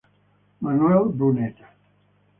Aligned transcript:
Manuel 0.61 1.13
Brunet 1.13 1.61